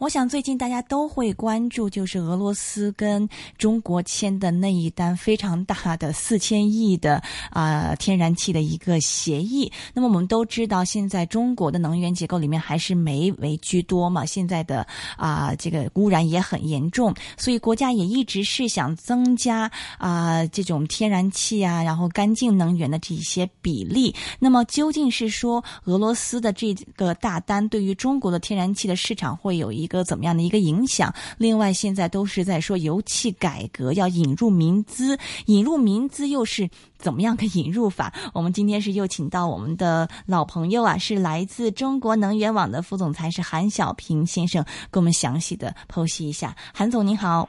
[0.00, 9.70] 我想最近大家都会关注，就是俄罗斯跟中国签的那一单非常大的四千亿的啊天然气的一个协议。
[9.92, 14.86] 那么我们都知道，现在中国的能源结构里面还是煤为居多嘛，现在的
[15.18, 24.14] 啊这个污染也很严重，所以国家也一直是想增加啊这种天然气啊，然后干净能源的这一些比例。
[24.38, 31.12] 那么究竟是说俄罗斯的这个大单对于中国的天然气的市场会有一个怎么样的一个影响？
[31.36, 38.14] 另外，现在都是在说油气改革要引入民资，引入民资又是怎么样的引入法？
[38.32, 46.56] 我们今天是又请到我们的老朋友啊，是来自中国能源网的副总裁是韩小平先生，给我们详细的剖析一下。
[46.72, 47.48] 韩总您好。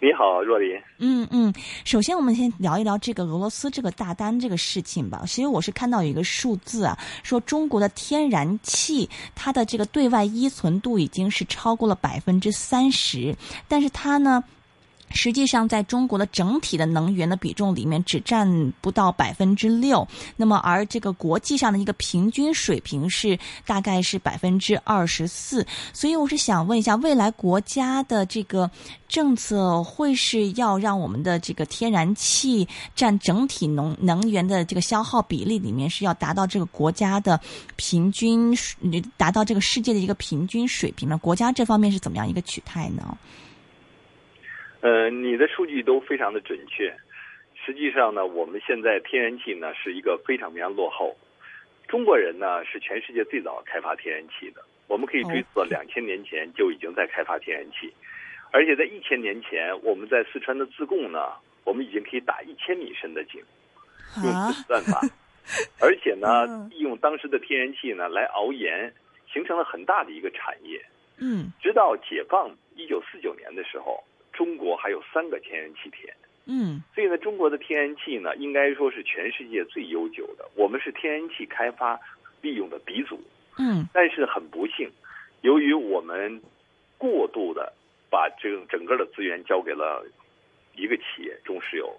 [0.00, 0.80] 你好，若琳。
[0.98, 1.52] 嗯嗯，
[1.84, 5.22] 首先我们先聊一聊这个俄罗斯这个大单这个事情吧。
[5.26, 14.44] 其实我是看到有一个数字啊，说中国的天然气它的这个对外依存度已经是超过了百分之三十，但是它呢。
[15.10, 20.06] 实际上，在中国的整体的能源的比重里面，只占不到百分之六。
[20.36, 25.66] 那么，而这个国际上的一个平均水平是大概是百分之二十四。
[25.92, 28.70] 所以，我是想问一下，未来国家的这个
[29.08, 37.40] 政策会是要让我们的这个天然气占整体能能源的这个消耗比例里面，是要达到这个国家的
[37.76, 38.56] 平均，
[39.16, 41.16] 达到这个世界的一个平均水平吗？
[41.16, 43.16] 国家这方面是怎么样一个取态呢？
[44.80, 46.94] 呃，你的数据都非常的准确。
[47.66, 51.16] 实际上呢，我们现在天然气呢是一个非常非常落后。
[51.88, 57.92] 中国人呢是全世界最早开发天然气的，我们可以追溯到两千年前就已经在开发天然气，
[58.52, 61.32] 而且在一千年前，我们在四川的自贡呢，
[61.64, 63.42] 我们已经可以打一千米深的井，
[64.22, 65.00] 用自算法，
[65.80, 68.94] 而且呢， 利用当时的天然气呢来熬盐，
[69.32, 70.80] 形成了很大的一个产业。
[71.18, 74.02] 嗯，直到解放一九四九年的时候。
[74.38, 76.14] 中国还有三个天然气田，
[76.46, 80.48] 嗯，所以呢，中国的天然气呢，应该说是全世界最悠久的。
[80.54, 81.98] 我们是天然气开发
[82.40, 83.20] 利用的鼻祖，
[83.58, 84.88] 嗯，但是很不幸，
[85.40, 86.40] 由于我们
[86.96, 87.72] 过度的
[88.08, 90.06] 把这个整个的资源交给了
[90.76, 91.92] 一个企业中石油，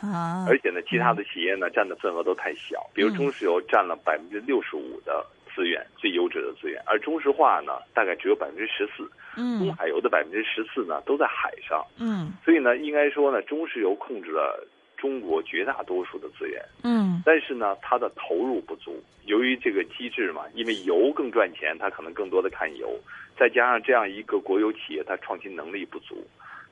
[0.00, 5.26] 啊，而且呢，其他的企业呢占的份额都太小，比如中石油占了百分之六十五的。
[5.54, 9.06] 资源最优质的资源，而中石化呢，大概只有百分之十四。
[9.36, 11.84] 嗯，中海油的百分之十四呢，都在海上。
[11.98, 14.66] 嗯，所以呢，应该说呢，中石油控制了
[14.96, 16.62] 中国绝大多数的资源。
[16.82, 19.02] 嗯，但是呢，它的投入不足。
[19.24, 22.98] 由于这个机制嘛，因为油更赚钱，它可能更多的看油。
[23.38, 26.22] 再加上这样一个国有企业，它创新能力不足，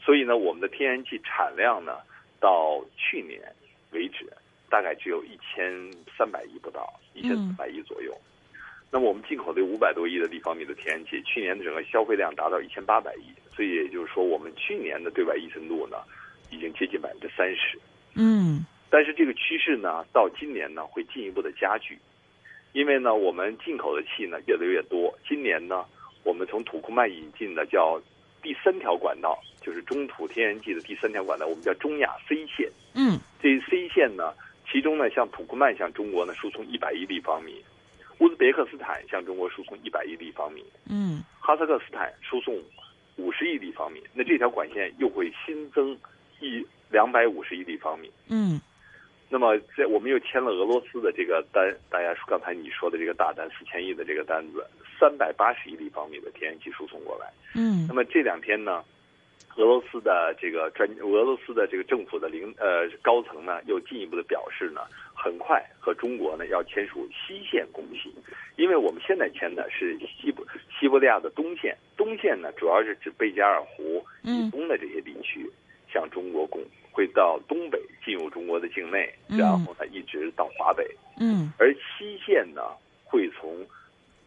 [0.01, 1.97] 所以呢，我们的天然气产量呢，
[2.39, 3.41] 到去年
[3.93, 4.27] 为止，
[4.69, 5.73] 大概只有一千
[6.17, 8.15] 三百亿不到，一千四百亿左右。
[8.93, 15.99] 那么我们进口的五百多亿的立方米的天然气，去年的整个消费量达到一千八百亿，所以也就是说，我们去年的对外依存度呢，
[16.51, 17.79] 已经接近百分之三十。
[18.15, 21.97] 嗯，但是这个趋势呢，到今年呢会进一步的加剧，
[22.73, 25.17] 因为呢，我们进口的气呢越来越多。
[25.29, 25.85] 今年呢，
[26.25, 28.03] 我们从土库曼引进的叫
[28.43, 32.69] 第三条管道，就是中土天然气的第三条管道，我们叫中亚 C 线。
[32.97, 34.35] 嗯，这 C 线呢，
[34.69, 37.63] 其中呢，像土库曼向中国呢输送一百亿立方米。
[38.21, 42.55] 乌兹别克斯坦向中国输送一百亿立方米，嗯，哈萨克斯坦输送
[43.17, 45.97] 五十亿立方米，那这条管线又会新增
[46.41, 48.61] 一两百五十亿立方米，嗯，
[49.29, 54.65] 那么在我们又签了俄罗斯的这个单，大家说刚才你说的这个大单四千亿的这个单子，
[54.99, 58.85] 三百八十亿立方米的天然气输送过来，嗯，那么这两天呢？
[59.61, 64.81] 俄罗斯的这个专，俄罗斯的这个政府的领呃高层呢，又进一步的表示呢，
[65.15, 68.11] 很快和中国呢要签署西线供气，
[68.57, 70.43] 因为我们现在签的是西伯
[70.81, 75.47] 西伯利亚的东线，东线呢主要是指贝加尔湖以东的这些地区
[75.93, 80.89] 向中国供，会到东北进入中国的境内，然后呢一直到华北，
[81.21, 82.63] 嗯，而西线呢
[83.05, 83.55] 会从。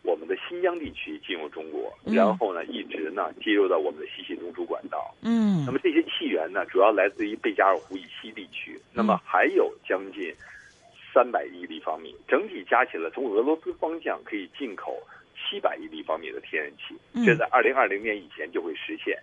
[0.03, 5.15] 我们的新疆地区进入中国，然后呢，一直呢接入到我们的西气东输管道。
[5.21, 8.79] 嗯，那么这些气源呢，主要来自于贝加尔湖以西地区。
[8.93, 10.33] 那么还有将近
[11.13, 15.01] 三百亿立方米，整体加起来，从俄罗斯方向可以进口
[15.33, 17.25] 七百亿立方米的天然气。
[17.25, 19.17] 这在二零二零年以前就会实现。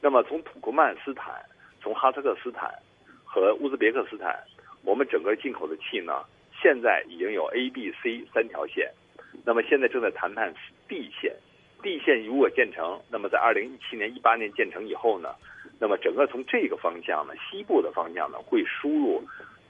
[0.00, 1.42] 那么从土库曼斯坦、
[1.80, 2.70] 从哈萨克斯坦
[3.24, 4.38] 和乌兹别克斯坦，
[4.84, 6.22] 我们整个进口的气呢，
[6.62, 8.92] 现在已经有 A、B、C 三条线。
[9.44, 10.52] 那么现在正在谈判
[10.88, 11.34] D 线
[11.82, 15.30] ，D 线如果建成，那么在二零一七年、一八年建成以后呢，
[15.78, 19.22] 那么整个从这个方向呢，西部的方向呢，会输入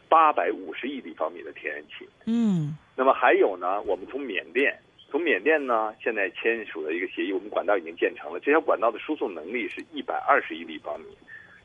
[0.08, 2.08] 八百五十亿立方米的天然气。
[2.26, 4.76] 嗯那么还有呢，我们从缅甸，
[5.10, 11.06] 从缅甸呢，现在签署的一个协议，我们管道已经建成了，这条管道的输送能力是一百二十亿立方米。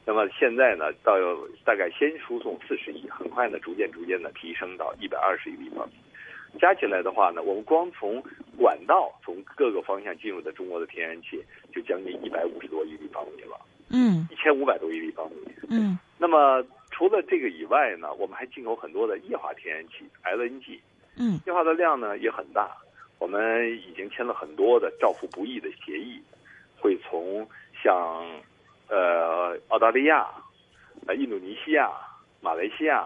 [0.05, 1.15] 那么现在呢，到
[1.63, 5.93] 大概先输送四十亿，很快呢，逐渐逐渐的提升到一百二十亿立方米。
[6.59, 8.23] 加起来的话呢，我们光从
[8.57, 13.59] 管道从各个方向进入的中国的天然气，就将近一百五十多亿立方米了，
[13.89, 15.37] 嗯一千五百多亿立方米。
[15.69, 20.79] 嗯那么除了这个以外呢，我们还进口很多的液化天然气 （LNG）。
[21.17, 22.69] 嗯液化的量呢也很大，
[23.19, 26.21] 我们已经签了很多的照付不易的协议，
[26.79, 27.47] 会从
[27.83, 28.25] 像
[28.89, 30.27] 呃澳大利亚、
[31.07, 31.91] 呃印度尼西亚、
[32.41, 33.05] 马来西亚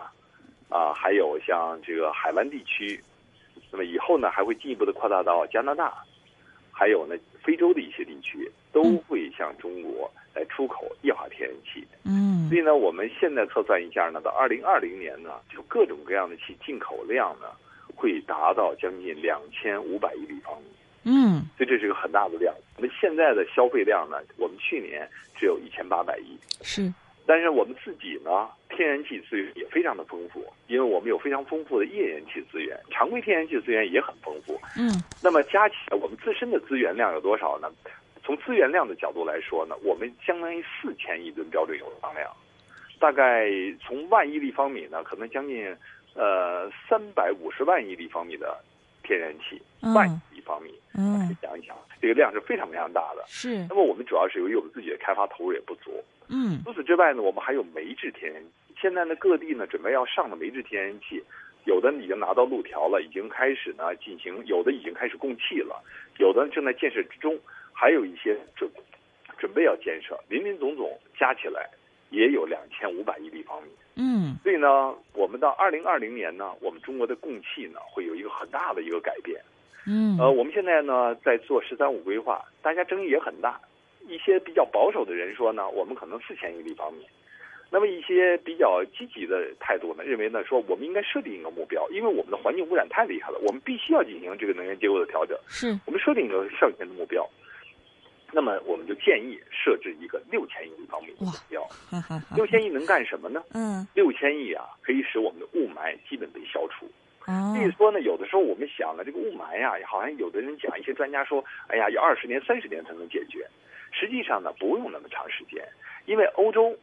[0.70, 3.02] 啊、还有像这个海湾地区，
[3.71, 5.94] 那么以后呢还会进一步的扩大到加拿大，
[6.71, 11.86] 还有呢非洲的一些地区都会向中国来出口液化天然气。
[12.04, 12.48] 嗯。
[12.50, 17.48] 所以呢，我们现在测算一下呢，到二零二零年呢，就各种各样的气进口量呢，
[17.94, 20.68] 会达到将近两千五百亿立方米，
[21.04, 21.44] 嗯。
[21.57, 22.56] 所以这是一个很大的量。
[22.77, 26.94] 我们现在的消费量呢，我们去年只有一千八百亿，是
[27.28, 34.58] 但是我们自己呢，天然气资源也非常的丰富，因为我们有非常丰富的页岩气资源，常规天然气资源也很丰富。
[34.78, 34.90] 嗯
[35.22, 37.70] 那么加起来，我们自身的资源量有多少呢？
[38.24, 42.30] 从资源量的角度来说呢，我们相当于四千亿吨标准油当量，
[43.00, 43.50] 大概
[43.82, 45.76] 从万亿立方米呢，可能将近
[46.14, 48.58] 呃三百五十万亿立方米的
[49.04, 53.24] 天然气，嗯万亿立方米，嗯想一想，这个量是非常非常大的。
[53.28, 55.92] 是那么我们主要是由于我们自己的开发投入也不足，
[56.30, 58.50] 嗯除此之外呢，我们还有煤制天然气。
[58.80, 61.24] 现在呢，各地呢准备要上的煤制天然气，
[61.66, 65.84] 有的已经拿到路条了，已经开始呢进行，有的已经开始供气了，
[66.20, 67.38] 有的正在建设之中，
[67.74, 68.70] 还有一些准
[69.38, 71.68] 准备要建设，林林总总加起来
[72.12, 73.70] 也有两千五百亿立方米。
[73.96, 79.42] 嗯所以呢，我们到二零二零年呢，我们中国的供气呢会有一个很大的一个改变。
[79.88, 83.60] 嗯呃，我们现在呢在做“十三五”规划，大家争议也很大。
[84.07, 87.06] 一些比较保守的人说呢，我们可能四千亿立方米。
[87.69, 95.38] 那么一些比较积极的态度呢，认为呢说我们应该设定一个目标，因为我们的环境污染太厉害了，我们必须要进行这个能源结构的调整。
[95.48, 97.30] 是我们设定一个上限的目标，
[98.31, 101.68] 那么我们就建议设置一个六千亿立方米的目标。
[102.38, 103.44] 六千亿能干什么呢？
[103.54, 106.86] 嗯六千亿啊，可以使我们的雾霾基本被消除。
[107.25, 113.45] 哦所以说呢，有的时候我们想了，这个雾霾呀，好像有的人讲，一些专家说，哎呀，要二十年、三十年才能解决。
[113.92, 115.63] 实际上呢，不用那么长时间，
[116.06, 116.78] 因为欧洲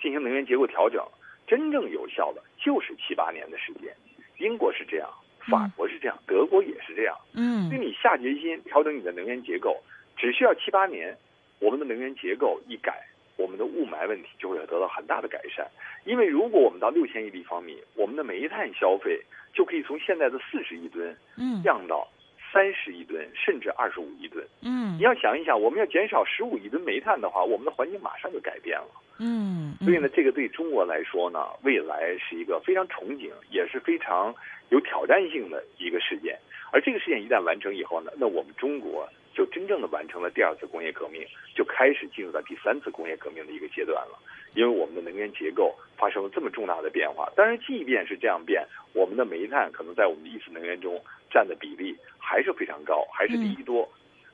[0.00, 1.04] 进行能源结构调整，
[1.46, 3.92] 真正有效的就是七八年的时间。
[4.38, 5.08] 英国是这样，
[5.50, 7.16] 法国是这样，德国也是这样。
[7.34, 9.76] 嗯所以你下决心调整你的能源结构，
[10.16, 11.16] 只需要七八年，
[11.58, 12.94] 我们的能源结构一改，
[13.36, 15.66] 我们的雾霾问题就会得到很大的改善。
[16.04, 19.20] 因为如果我们到六千亿立方米，我们的煤炭消费
[19.52, 22.06] 就可以从现在的四十亿吨嗯降到
[22.52, 24.44] 三十亿吨，甚至二十五亿吨。
[24.62, 28.88] 嗯你要想一想，我们要减少十五亿吨煤炭的话，我们的环境马上就改变了。
[29.18, 34.34] 嗯所以呢，这个对中国来说呢，未来是一个非常憧憬，也是非常
[34.70, 36.38] 有挑战性的一个事件。
[36.70, 41.24] 而这个事件一旦完成以后呢，那我们中国就真正的完成了第二次工业革命，
[41.54, 44.18] 就开始进入到第三次工业革命的一个阶段了。
[44.54, 53.88] 因为我们的能源结构发生了这么重大的变化，当然，即便是这样变，我们的煤炭可能在我们的一次能源中占的比例还是非常高，还是第一多。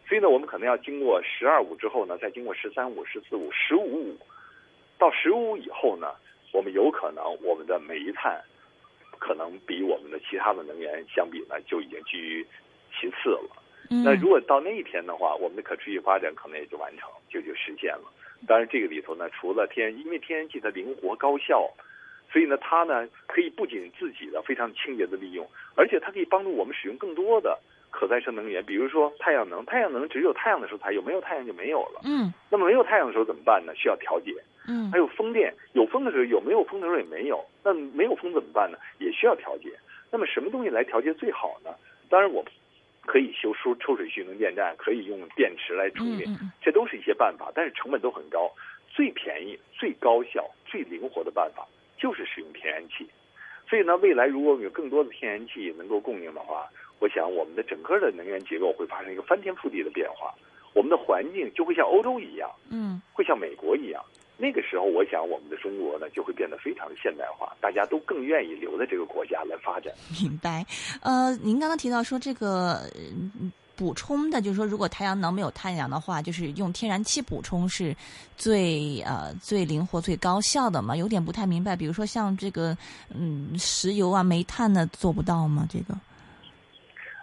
[0.06, 4.18] 所以呢，我们可能要经过“十二五”之后呢，再经过“十三五”、“十四五”、“十五五”，
[4.98, 6.08] 到“十五五”以后呢，
[6.52, 8.40] 我们有可能我们的煤炭
[9.18, 12.46] 可能比我们的其他的能源相比呢，就已经居于
[12.92, 13.50] 其次了。
[13.88, 18.12] 那如果到那一天的话，我们的可持续发展可能也就完成，就就实现了。
[18.46, 21.70] 当然，这个里头呢，除了天，因为天然气它灵活高效，
[22.34, 27.56] 所以呢，它呢可以不仅自己的非常清洁的利用，而且它可以帮助我们使用更多的
[27.92, 29.64] 可再生能源，比如说太阳能。
[29.64, 32.00] 太阳能只有太阳的时候才有，没有太阳就没有了。
[32.02, 33.72] 嗯那么没有太阳的时候怎么办呢？
[33.76, 34.34] 需要调节。
[34.66, 37.44] 嗯还有风电，有风的时候有，没有风的时候也没有。
[37.62, 38.78] 那没有风怎么办呢？
[38.98, 39.70] 也需要调节。
[40.10, 41.70] 那么什么东西来调节最好呢？
[42.10, 42.44] 当然，我
[43.06, 46.28] 可以修抽抽水蓄能电站，可以用电池来充电，
[46.60, 48.50] 这都是一些办法，但是成本都很高。
[48.90, 51.66] 最便宜、最高效、最灵活的办法
[52.04, 53.08] 就是使用天然气。
[53.66, 56.68] 所以呢，未来如果有更多的天然气能够供应的话，
[56.98, 60.34] 我想我们的整个的能源结构会发生一个翻天覆地的变化，
[60.74, 64.04] 我们的环境就会像欧洲一样，嗯会像美国一样。
[64.36, 69.94] 那个时候，我想我们的中国呢就会变得非常的现代化，大家都更愿意留在这个国家来发展。
[70.20, 70.62] 明白。
[71.02, 72.80] 呃，您刚刚提到说这个。
[73.74, 77.94] 嗯补充的，就是说，如果太阳能没有太阳的话，就是用天然气补充是
[78.36, 80.94] 最呃最灵活、最高效的嘛？
[80.94, 81.74] 有点不太明白。
[81.74, 82.76] 比如说像这个
[83.12, 85.66] 嗯石油啊、煤炭呢，做不到吗？
[85.68, 85.94] 这个？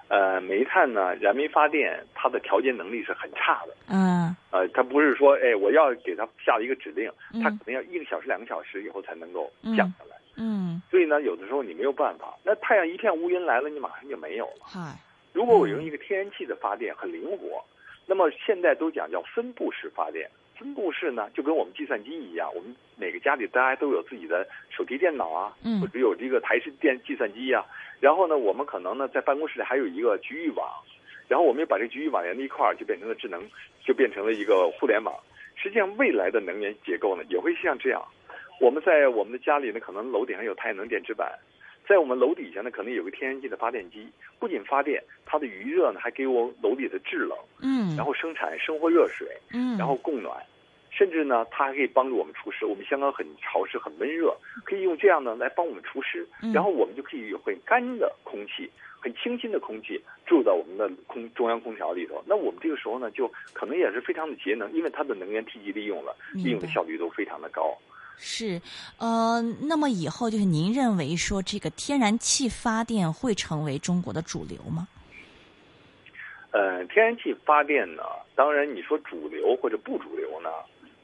[0.10, 3.74] 呃，煤炭呢，燃煤发电它的调节能力是很差的。
[3.88, 4.36] 嗯。
[4.52, 7.10] 呃，它不是说，哎，我要给它下一个指令，
[7.42, 10.18] 它可能要一个小时、两个小时以后才能够降下来。
[10.36, 10.82] 嗯。
[10.92, 12.36] 所以呢，有的时候你没有办法。
[12.44, 14.64] 那太阳一片乌云来了，你马上就没有了。
[14.64, 15.00] 嗨。
[15.34, 17.64] 如果我用一个天然气的发电，很灵活。
[18.06, 20.30] 那么现在都讲叫分布式发电。
[20.58, 27.66] 分布式呢，就跟我们计算机一样，我们每个家里大家都有自己的手提电脑啊，或者有这个台式电计算机啊。
[28.00, 30.70] 然后呢，我们可能呢在办公室里还有一个局域网，
[31.28, 33.42] 然后我们又把这局域网连在一块儿，就变成了智能，
[33.84, 35.16] 就变成了一个互联网。
[35.56, 38.04] 实际上，未来的能源结构呢也会像这样。
[38.60, 41.40] 我们在我们的家里呢，可能楼顶上有太阳能电池板，
[41.92, 44.08] 在我们楼底下呢，可能有个天然气的发电机，
[44.40, 50.42] 不仅发电，它的余热呢还给我楼里的制冷，嗯，然后生产生活热水，嗯，然后供暖。
[50.90, 52.66] 甚至呢，它还可以帮助我们除湿。
[52.66, 54.34] 我们香港很潮湿、很闷热，
[54.64, 56.26] 可以用这样呢来帮我们除湿。
[56.54, 58.72] 然后我们就可以有很干的空气、
[59.02, 62.24] 很清新的空气住到我们的空中央空调里头。
[62.26, 67.78] 那我们这个时候呢，就可能也是非常的节能，因为它的能源梯级利用了，利用的效率都非常的高。
[68.24, 68.62] 是，
[69.00, 74.88] 呃，那么以后就是您认为说这个天然气发电会成为中国的主流吗？
[76.52, 78.04] 呃，天然气发电呢，
[78.36, 80.50] 当然你说主流或者不主流呢？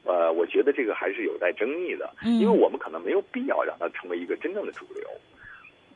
[0.04, 5.04] 呃，我觉得这个还是有待争议的，因为我们可能没有必要让它成为一个真正的主流。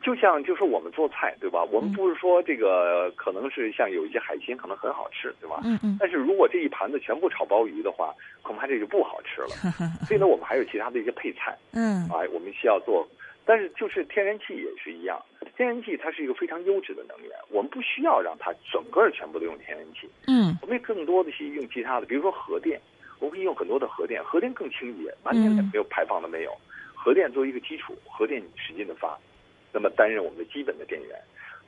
[0.03, 1.63] 就像就是我们做菜，对吧？
[1.65, 5.61] 我们不是说这个可能是像有一些海鲜可能很好吃，对吧？
[5.65, 5.97] 嗯嗯。
[5.99, 9.49] 但是如果这一盘子全部炒鲍鱼的话，恐怕这就不好吃了。
[10.07, 11.57] 所以呢，我们还有其他的一些配菜。
[11.73, 12.03] 嗯。
[12.09, 13.09] 啊，我们需要做，
[13.45, 15.21] 但是就是天然气也是一样，
[15.57, 20.11] 天然气它是一个非常优质的能源，我们不需要让它整个全部都用天然气。
[20.27, 20.57] 嗯。
[20.61, 22.81] 我们更多的去用其他的，比如说核电。
[23.21, 26.51] 我们可以用很多的核电，核电更清洁，完全没有排放的没有。
[26.93, 29.17] 核电作为一个基础，核电使劲的发，
[29.73, 31.19] 那么担任我们的基本的电源。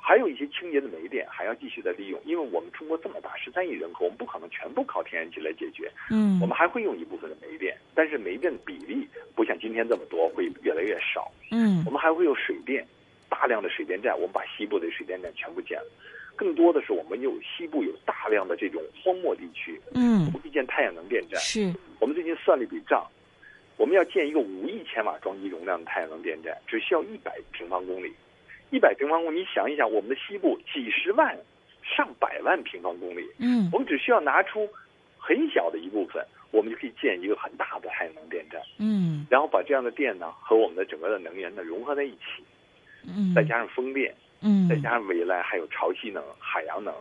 [0.06, 5.90] 还有一些清洁的煤电还要继续的利用，因为我们中国这么大，十三亿人口，我们不可能全部靠天然气来解决。
[6.10, 11.32] 嗯，我们还会用一部分的煤电，但是煤电的比例不像今天这么多，会越来越少。
[11.50, 12.86] 嗯，我们还会有水电，
[13.30, 15.86] 大量的水电站，我们把西部的水电站全部建了。
[16.36, 21.40] 更多的是我们有西部有大量的这种荒漠地区，嗯，我们建太阳能电站。
[21.40, 23.06] 是，我们最近算了一笔账，
[23.76, 28.12] 我们要建一个五亿千瓦装机容量的太阳能电站，只需要一百平方公里。
[28.70, 31.36] 一百平方公里，你想一想，我们的西部几十万、
[31.82, 34.68] 上百万平方公里，嗯，我们只需要拿出
[35.18, 42.42] 很小的一部分，我们就可以建一个很大的太阳能电站，嗯，然后把这样的电呢和我们的整个的能源呢融合在一起，
[43.06, 44.14] 嗯，再加上风电。
[44.46, 46.92] 嗯，再加上未来还有潮汐能、海洋能，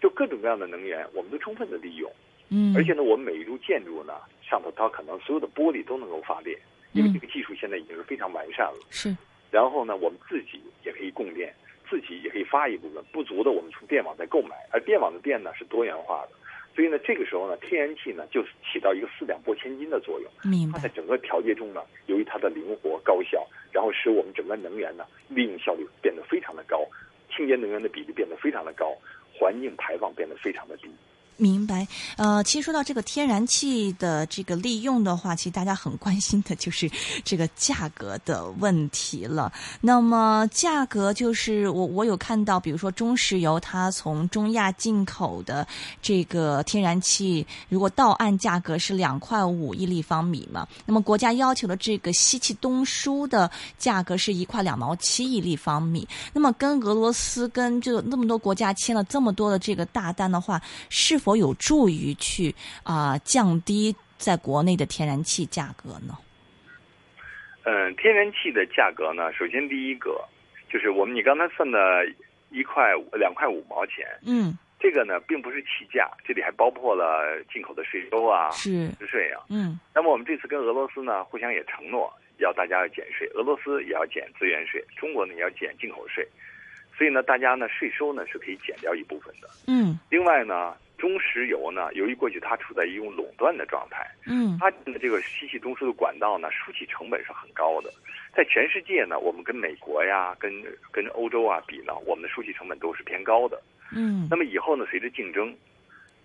[0.00, 2.10] 就各种各样的能源，我们都充分的利用。
[2.50, 6.58] 嗯，而且呢，我们每一处建筑呢，上头它可能所有的玻璃都能够发电，
[6.92, 8.78] 因为这个技术现在已经是非常完善了。
[8.90, 9.16] 是。
[9.50, 11.54] 然后呢，我们自己也可以供电，
[11.88, 14.54] 自己也可以发一部分，不足的我们从电网再购买。
[14.70, 16.32] 而电网的电呢是多元化的，
[16.74, 18.42] 所以呢，这个时候呢，天然气呢就
[18.72, 20.30] 起到一个四两拨千斤的作用。
[20.42, 20.78] 明白。
[20.78, 23.46] 它在整个调节中呢，由于它的灵活高效。
[23.72, 26.84] 然后使我们整个能源呢利用效率变得非常的高，
[27.30, 28.92] 清洁能源的比例变得非常的高，
[29.32, 30.90] 环境排放变得非常的低。
[31.40, 36.90] 明白，呃，其实说到这个天然气的这个利用的话，其实大家很关心的就是
[37.24, 39.50] 这个价格的问题了。
[39.80, 45.66] 那么价格就是我我有看到，比如说中石油它从中亚进口的
[46.02, 56.06] 这个天然气，如果到岸价格是两块五一立方米嘛，那么国家要求的这个西气东输的价格是一块两毛七一立方米。
[56.34, 66.16] 那么跟俄罗斯跟这那么多国家签了这么多的这个大单的话，是否有助于去啊、呃、降低在国内的天然气价格呢？
[67.64, 70.24] 嗯，天然气的价格呢，首先第一个
[70.72, 71.78] 就是我们你刚才算的
[72.50, 79.44] 一块两块五毛钱，嗯，这个呢并不是起价，这里还包括了进口的税收啊、是税啊。
[79.50, 86.26] 嗯，那么我们这次跟俄罗斯呢互相也承诺要大家要减税，俄罗斯也要减资源税，中国呢也要减进口税，
[86.96, 89.48] 所以呢大家呢税收呢是可以减掉一部分的。
[89.66, 90.74] 嗯，另外呢。
[91.00, 97.90] 中石油呢，由于过去它处在一种垄断的状态，嗯，它的这个西气中枢的管道呢，输气成本是很高的。
[98.36, 100.52] 在全世界呢，我们跟美国呀、跟
[100.92, 103.60] 跟欧洲啊比呢，我们的输气成本都是偏高的。
[103.92, 105.52] 嗯，那么以后呢，随着竞争，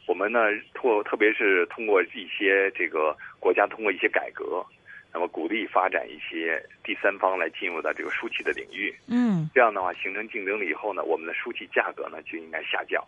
[0.05, 0.39] 我们呢，
[0.75, 4.63] 特特别是通过一些这个国家通过一些改革，
[5.11, 8.93] 那么鼓励发展一些第三方来进入到这个输气的领域。
[9.07, 13.03] 嗯，这样的话形成竞争了以后呢，我们的输气价格呢就应该下降。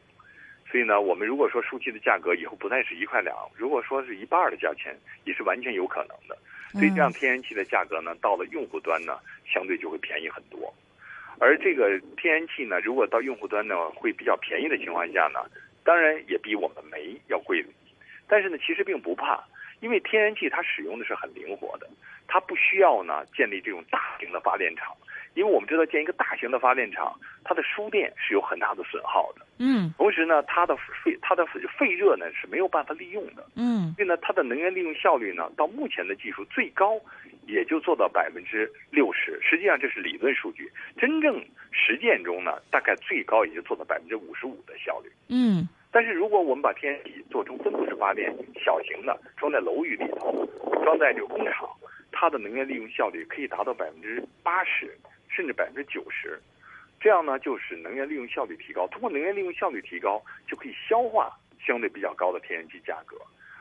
[0.69, 4.93] 所以呢，我们如果说输气的价格以后不再是一块两，如果说是一半的价钱，
[5.24, 6.38] 也是完全有可能的。
[6.74, 10.74] 所以这样天然气的价格呢，到了用户端呢，相对就会便宜很多。
[11.39, 15.39] 而这个天然气呢，如果到用户端呢，会比较便宜的情况下呢，
[15.86, 17.65] 当然也比我们煤要贵。
[18.27, 19.41] 但是呢，其实并不怕，
[19.79, 21.88] 因为天然气它使用的是很灵活的，
[22.27, 24.93] 它不需要呢建立这种大型的发电厂。
[25.33, 29.45] 因为我们知道建一个大型的发电厂，它的输电是有很大的损耗的。
[29.59, 29.93] 嗯。
[29.97, 33.45] 同时呢，它的废它的废热呢是没有办法利用的。
[33.55, 33.93] 嗯。
[33.95, 36.99] 所以呢，它的能源利用效率呢，到目前的技术最高
[37.45, 39.39] 也就做到百分之六十。
[39.41, 45.11] 实际上这是理论数据，真正实践中呢，大概最高也就做到百分之五十五的效率。
[45.29, 45.67] 嗯。
[45.91, 48.33] 但是如果我们把天然气做成分布式发电，
[48.63, 50.47] 小型的装在楼宇里头，
[50.83, 51.69] 装在这个工厂，
[52.11, 54.95] 它的能源利用效率可以达到百分之八十。
[55.29, 56.39] 甚至百分之九十，
[57.00, 58.88] 这样呢，就是能源利用效率提高。
[58.88, 63.16] 通过能源利用效率提高，就可以消化相对比较高的天然气价格。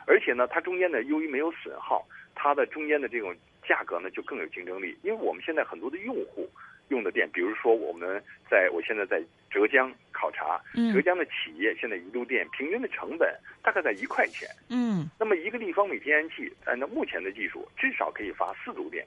[0.07, 3.35] 而且呢，它中间呢，由于没有损耗，它的中间的这种
[3.69, 4.97] 价格呢，就更有竞争力。
[5.03, 6.49] 因为我们现在很多的用户
[6.89, 10.61] 用的电，比如说我们在我现在在浙江考察，
[10.93, 14.49] 浙江的企业现在一度电平均的成本大概在一块钱。
[14.71, 15.11] 嗯。
[15.19, 19.07] 那么一个立方米天然气，按照目前的技术，至少可以发四度电。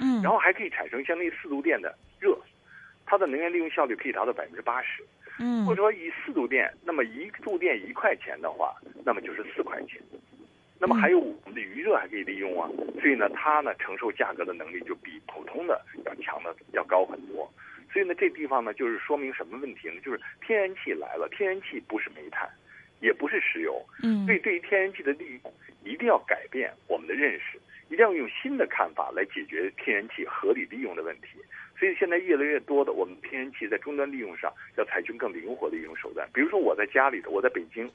[0.00, 0.22] 嗯。
[0.22, 1.94] 然后还可以产生相当于四度电的。
[2.20, 2.36] 热，
[3.08, 5.02] 它的能源利用效率可以达到百分之八十。
[5.40, 8.74] 嗯，或者说以四度电，那么一度电一块钱的话，
[9.04, 10.00] 那么就是四块钱。
[10.80, 12.68] 那么还有我们的余热还可以利用啊，
[13.00, 17.50] 所以呢，它呢承受价格的能力就比普通的要强的要高很多。
[17.92, 19.94] 所以呢，这地方呢就是说明什么问题呢？
[20.04, 22.48] 就是天然气来了，天然气不是煤炭，
[23.00, 23.80] 也不是石油。
[24.02, 25.52] 嗯，所以对于天然气的利用，
[25.84, 27.58] 一定要改变我们的认识。
[27.90, 31.38] 一定要用新的看法来解决天然气合理利用的问题。
[31.78, 36.28] 所以现在越来越多的我们天然气在终端利用上要采取更灵活的一种手段。
[36.34, 37.88] 比如说我在家里的，我在北京，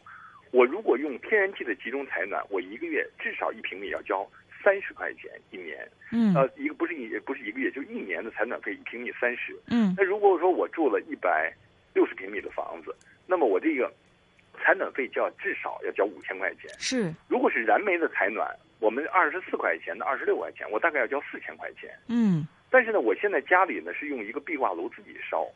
[0.52, 4.25] 我如果用天然气的集中采暖，我一个月至少一平米要交
[4.63, 5.86] 三十块钱一年。
[6.12, 6.34] 嗯。
[6.34, 9.54] 呃，一个不是一不是一个月，就一年的采暖费一平米三十。
[9.68, 9.94] 嗯。
[9.98, 11.54] 那如果说我住了一百
[11.93, 12.96] 六十平米的房子，
[13.28, 13.91] 那么我这个
[14.63, 16.72] 采暖费就要至少要交五千块钱。
[16.80, 17.13] 是。
[17.28, 18.48] 如果是燃煤的采暖。
[18.80, 21.89] 我们二十四块钱的二十六块钱，我大概要交四千块钱。
[22.10, 25.47] 嗯，但是呢，我现在家里呢是用一个壁挂炉自己烧，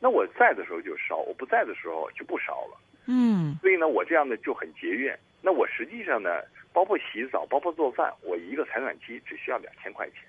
[0.00, 2.80] 那我在的时候就烧，我不在的时候就不烧了。
[3.04, 5.14] 嗯，所以呢，我这样呢就很节约。
[5.42, 6.40] 那我实际上呢，
[6.72, 10.20] 包括洗澡，包括做饭，我一个采暖机只需要两千块钱。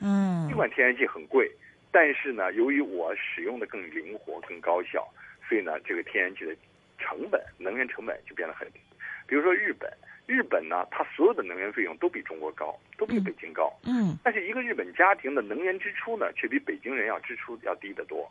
[0.00, 1.48] 嗯，尽管天然气很贵，
[1.92, 5.06] 但是呢，由于我使用的更灵活、更高效，
[5.48, 6.56] 所以呢，这个天然气的
[6.98, 8.80] 成本、能源成本就变得很低。
[9.26, 9.90] 比如说日本。
[10.24, 13.70] 日本呢，它所有的能源费用都比中国高，都比北京高。
[13.84, 18.30] 嗯，但是一个日本家庭的能源支出呢，却比北京人要支出要低得多。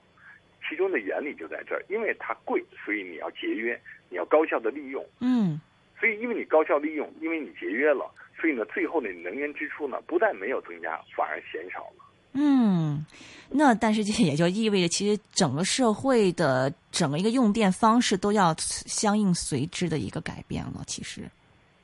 [0.67, 5.05] 其中的原理就在这儿，因为它贵，所以你要节约，你要高效的利用。
[5.19, 5.59] 嗯，
[5.99, 12.05] 所以因为你高效利用，因为你节约了，所以呢，最后的能源支出呢，不但没有增加，反而减少了。
[12.33, 13.05] 嗯，
[13.49, 20.83] 那但是这也就意味着，其实整个社会的整个一个用电方式都要相应随之的一个改变了。
[20.87, 21.21] 其实。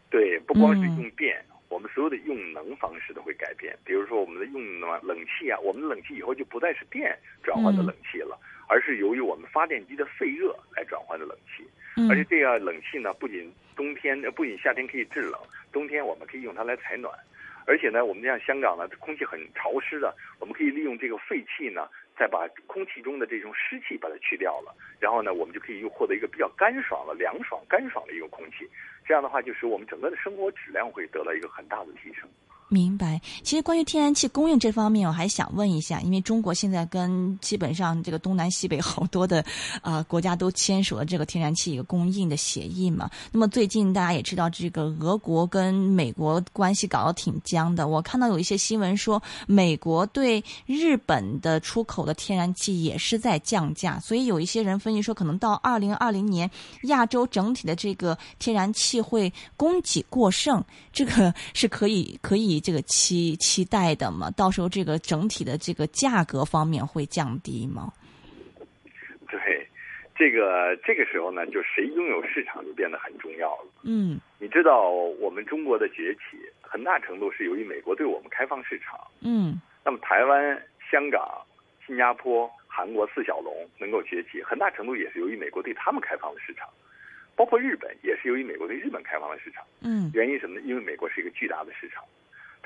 [0.10, 3.78] 对，不光是用电，我们所有的用能方式都会改变。
[3.84, 11.68] 比如说，我们的用暖冷气啊，我们的冷气以后就不再是电转换的冷气了，而是由于我们发电机的废热来转换的冷气。
[12.10, 15.34] 而且这样冷气呢，不仅冬天，不仅夏天可以制冷，
[15.74, 17.12] 冬天我们可以用它来采暖。
[17.68, 21.86] 而且呢，我们像香港呢，空气很潮湿的，我们可以利用这个废气呢，
[22.18, 28.68] 再把空气中的这种湿气把它去掉了，然后呢，我们就可以又获得一个比较干爽了、凉爽、干爽的一个空气。
[29.06, 32.28] 这样的话，就使我们整个的生活质量会得到一个很大的提升。
[32.70, 33.22] 明白。
[33.44, 39.42] 其实关于天然气供应这方面，我还想问一下，因为中国现在跟基本上这个东南西北好多的
[39.82, 43.10] 啊国家都签署了这个天然气一个供应的协议嘛。
[43.32, 47.88] 那么最近大家也知道，这个俄国跟美国关系搞得挺僵的。
[47.88, 56.52] 我看到有一些新闻说，美国对日本的出口的天然气也是在降价，所以有一些人分析说，可能到二零二零年，
[56.84, 62.57] 亚洲整体的这个天然气会供给过剩，这个是可以可以。
[62.60, 67.92] 这个期期待的嘛，到时候这个整体的这个价格方面会降低吗？
[69.30, 69.68] 对，
[70.16, 73.68] 这个这个时候呢，就谁拥有市场就变得很重要了。
[73.84, 79.00] 嗯，你知道我们中国的崛起，很大程度是由于美国对我们开放市场。
[79.22, 81.42] 嗯，那么台湾、香港、
[81.86, 86.68] 新加坡、韩国四小龙能够崛起，很大程度也是由于美国对他们开放的市场。
[87.36, 89.64] 包括日本也是由于美国对日本开放的市场。
[89.82, 90.62] 嗯，原因什么呢？
[90.66, 92.04] 因为美国是一个巨大的市场。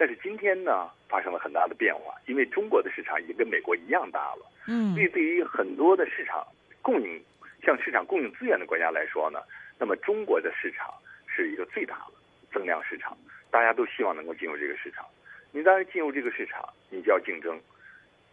[0.01, 4.51] 但是今天呢，发生了很大的变化，因为中国的市场已经跟美国一样大了。
[4.65, 6.43] 嗯，所以对于很多的市场
[6.81, 7.23] 供应，
[7.63, 9.41] 向市场供应资源的国家来说呢，
[9.77, 10.91] 那么中国的市场
[11.27, 12.13] 是一个最大的
[12.51, 13.15] 增量市场，
[13.51, 15.05] 大家都希望能够进入这个市场。
[15.51, 17.61] 你当然进入这个市场，你就要竞争，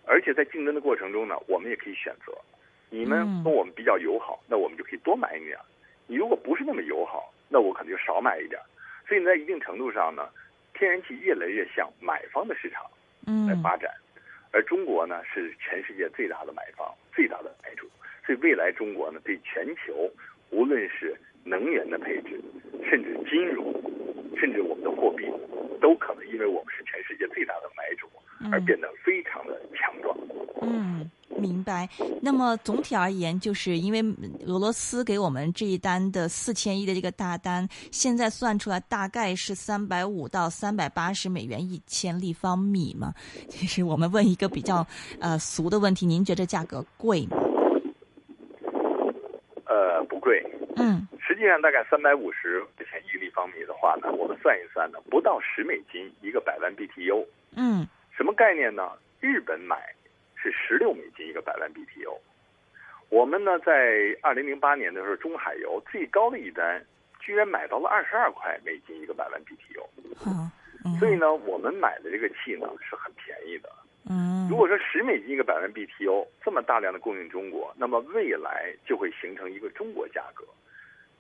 [0.07, 2.33] 而且在竞争的过程中呢，我们也可以选择，
[2.89, 5.59] 你们跟我们比较友好，那我们就可以多买一点；
[6.07, 8.59] 你如果不是那么友好，那我可能就少买一点。
[9.07, 10.29] 所以在一定程度上呢，
[10.79, 12.85] 天然气越来越向买方的市场
[13.49, 13.93] 来发展，
[14.53, 17.91] 而中国呢是全世界最大的买方、最大的买主。
[18.25, 20.09] 所以未来中国呢，对全球
[20.51, 22.41] 无论是能源的配置，
[22.89, 23.73] 甚至金融，
[24.39, 25.27] 甚至我们的货币，
[25.81, 28.07] 都可能因为我们是全世界最大的买主，
[28.53, 30.17] 而变得非常的强壮。
[30.61, 31.89] 嗯，明白。
[32.21, 34.03] 那么总体而言，就是因为
[34.47, 43.15] 俄罗斯给我们这一单的四千亿的这个大单，现在算出来大概是三百五到三百八十美元一千立方米嘛。
[43.49, 44.87] 其实我们问一个比较
[45.21, 47.37] 呃俗的问题，您觉得价格贵吗？
[49.67, 50.43] 呃，不贵。
[50.77, 57.25] 嗯，实际上大概三百五十块钱一立方米的话呢，我们算一算呢，不到十美金一个百万 BTU。
[57.55, 57.87] 嗯，
[58.19, 58.91] 什么概念呢？
[59.21, 59.95] 日本买
[60.35, 62.19] 是十六美金一个百万 BTU。
[63.11, 63.73] 我们呢，在
[64.23, 66.85] 二零零八年的时候，中海油最高的一单
[67.21, 69.81] 居然买到了二十二块美金一个百万 BTU。
[70.17, 70.51] 好，
[70.99, 73.71] 所以呢，我们买的这个气呢是很便宜的。
[74.11, 80.45] 嗯，如果说十美金一个百万 BTU 这么大量的供应中国，那么未来就会形成一个中国价格。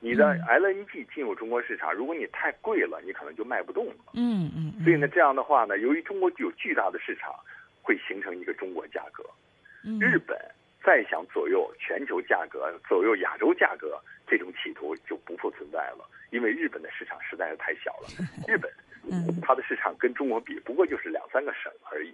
[0.00, 3.94] 你的 LNG 进入中国市场，如果你太贵了，你可能就卖不动了。
[4.14, 4.84] 嗯嗯。
[4.84, 7.34] 所以呢，这样的话呢，由于中国具有巨大的市场，
[7.82, 9.24] 会形成一个中国价格。
[10.00, 10.38] 日本
[10.84, 18.08] 再想左右全球价格、左右亚洲价格，这种企图就不复存在了，因为日本的市场实在是太小了。
[18.46, 18.70] 日本，
[19.40, 22.12] 它的市场跟中国比，不过就是两三个省而已。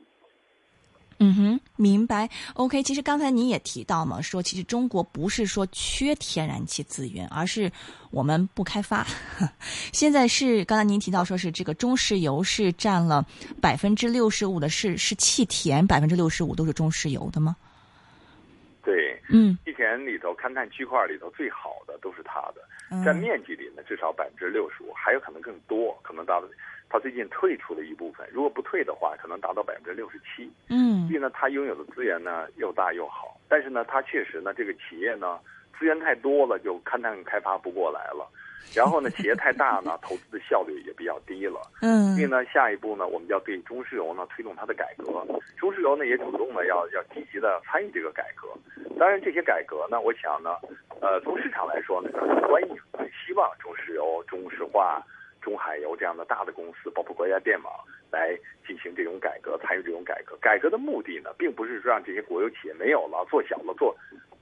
[1.18, 2.28] 嗯哼，明白。
[2.54, 7.70] OK，其实刚才您也提到嘛，说其实中国不是说缺天然气资源，而是
[8.10, 9.06] 我们不开发。
[9.92, 13.24] 现在是刚才您提到说是这个中石油是占了
[13.60, 17.56] 百分之六十五的，是是气田百分之六十五都是中石油的吗？
[19.34, 22.62] 对，嗯，地田里头勘探区块里头最好的都是它的，
[23.04, 26.46] 占面积里呢至少百分之六十五，还有可能更多，可能达到。
[26.90, 30.48] 他最近退出了一部分，如果不退的话，可能达到百分之六十七。
[30.68, 35.40] 嗯，所以呢，他拥有的资源呢又大又好，但是呢，他确实呢，这个企业呢
[35.76, 38.30] 资源太多了，就勘探开发不过来了。
[38.72, 41.60] 然后呢，企业太大呢，投资的效率也比较低了。
[41.82, 45.26] 嗯，所以呢，下一步呢，我们要对中石油呢推动它的改革。
[45.56, 48.48] 中石油呢也主动的要要积极的参与这个改革。
[48.98, 50.56] 当然，这些改革呢，我想呢，
[51.00, 55.02] 呃，从市场来说呢，很欢迎，很希望中石油、中石化。
[55.40, 57.70] 中海油这样的大的公司，包括国家电网，
[58.10, 58.34] 来
[58.66, 60.34] 进行这种改革，参与这种改革。
[60.40, 63.94] 改革的目的呢，并不是说让这些国有企业没有了，做小了，做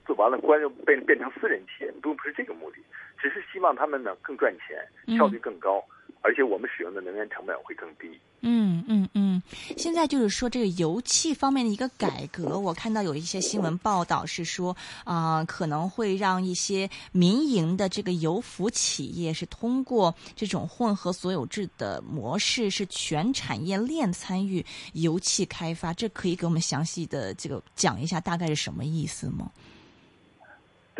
[0.07, 2.77] 做完了，关变变成私人企业，并不是这个目的，
[3.21, 5.83] 只是希望他们呢更赚钱，效率更高，
[6.23, 8.19] 而且我们使用的能源成本会更低。
[8.45, 9.41] 嗯嗯嗯，
[9.77, 25.93] 现在就是说这个油气方面的一个改革，我看到有一些新闻报道是说啊，可能会让一些民营的这个油服企业是通过这种混合所有制的模式，是全产业链参与油气开发。
[25.93, 29.53] 这可以给我们详细的这个讲一下大概是什么意思吗？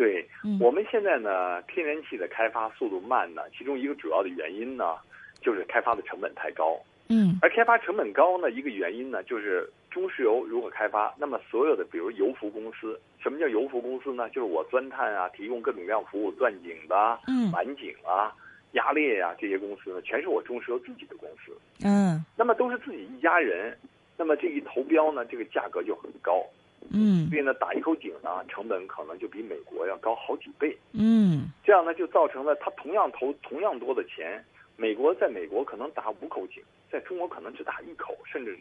[0.03, 0.27] 对，
[0.59, 4.97] 我们现在呢，天然气的开发速度慢呢，其中一个主要的原因呢，
[5.41, 6.77] 就是开发的成本太高。
[7.07, 14.29] 嗯，而开发成本高呢，一个原因呢，就是中石油如果开发，那么所有的比如油服公司，什么叫油服公司呢？
[14.31, 18.35] 就是我钻探啊，提供各种各样服务，钻井的、嗯，满井啊、
[18.73, 21.57] 压裂呀这些公司呢，全是我中石油自己的公司。
[21.85, 23.77] 嗯，那么都是自己一家人，
[24.17, 26.45] 那么这一投标呢，这个价格就很高。
[26.91, 30.77] 嗯，所以呢，打一口井呢，成本可能就比美国要高好几倍。
[30.93, 34.43] 嗯，这样呢，就造成了他同样投同样多的钱，
[34.75, 36.63] 美国在美国可能打五口井。
[36.91, 38.55] 在中国可能只打一口，甚至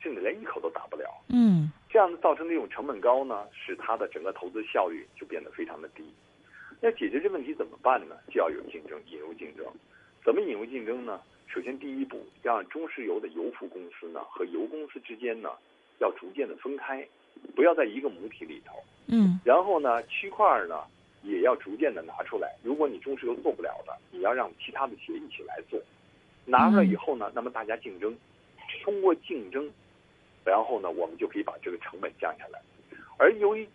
[0.00, 1.08] 甚至连一口都打不了。
[1.28, 6.04] 嗯，这样造成这种成本高呢，使它的整个投资效率就变得非常的低。
[6.80, 8.16] 要解决这问题怎么办呢？
[8.28, 9.64] 就要有竞争，引入竞争。
[10.24, 11.20] 怎么引入竞争呢？
[11.46, 15.50] 首先第一步，让中石油的油服公司呢和油公司之间呢
[16.00, 17.06] 要逐渐的分开，
[17.54, 18.74] 不要在一个母体里头。
[19.06, 19.40] 嗯。
[19.44, 20.80] 然后呢，区块呢
[21.22, 22.54] 也要逐渐的拿出来。
[22.62, 25.80] 如果你中石油做不了的，你要让其他的企业一起来做。
[26.44, 28.16] 拿出来以后呢，那么大家竞争，
[28.84, 29.68] 通过竞争，
[30.44, 32.60] 然后呢，我们就可以把这个成本降下来。
[33.18, 33.66] 而由于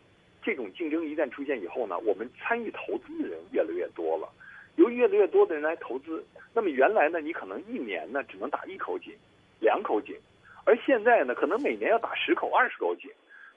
[0.41, 4.29] 这种竞争一旦出现以后呢，我们参与投资的人越来越多了。
[4.77, 9.13] 由于越来越多的人来投资，那么原来呢，你可能一年呢只能打一口井、
[9.59, 10.15] 两口井，
[10.63, 13.11] 而现在呢，可能每年要打十口、二十口井。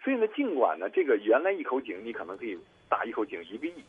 [0.04, 3.82] 所以呢，尽管呢，这个原来一口井你可能可以打一口井一个亿，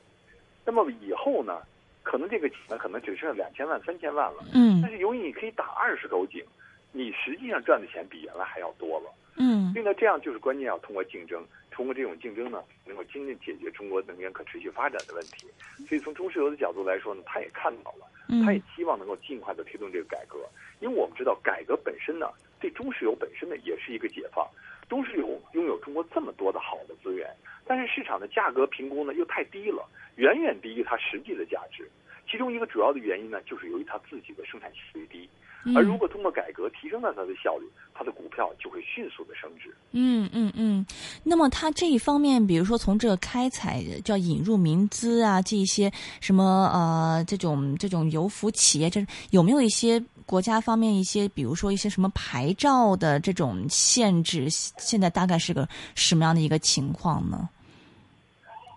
[0.65, 1.61] 那么以后呢？
[2.03, 4.45] 可能这个井呢可能只剩两千万、三千万了。
[4.53, 6.45] 嗯但是由于你可以打二十口井，
[6.91, 9.11] 你实际上赚的钱比原来还要多了。
[9.37, 15.47] 嗯所以呢，这样就是关键要通过竞争，通过这种竞争呢，能够真正解决中国能源可持续发展的问题。
[15.89, 18.05] 所以从中石油的角度来说呢，他也看到了，
[18.45, 20.37] 他也嗯希望能够尽快的推动这个改革，
[20.79, 24.47] 因为我们知道改革本身呢，对中石油本身呢也是一个解放。
[24.89, 27.29] 中石油拥有中国这么多的好的资源，
[27.65, 29.83] 但是市场的价格评估呢又太低了，
[30.15, 31.89] 远远低于它实际的价值。
[32.29, 35.29] 其中一个主要的原因呢，就是由于它自己的生产效率低。
[35.75, 39.73] 而如果通过改革提升了它的效率，它的股票就会迅速的升值。
[39.93, 40.85] 嗯嗯嗯，
[41.23, 54.49] 那么它这一方面，比如说从这个开采叫引入民资啊，这一些什么呃这种这种油服企业，这有没有一些国家方面一些，比如说一些什么牌照的这种限制？
[54.49, 57.47] 现在大概是个什么样的一个情况呢？